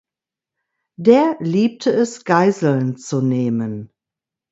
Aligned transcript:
Der 0.99 1.37
liebte 1.41 1.91
es, 1.93 2.23
Geiseln 2.23 2.97
zu 2.97 3.21
nehmen. 3.21 3.91